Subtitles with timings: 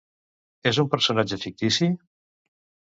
[0.71, 1.93] És un personatge fictici?